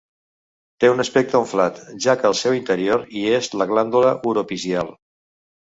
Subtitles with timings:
[0.83, 4.93] Té un aspecte unflat, ja que al seu interior hi és la glàndula uropigial.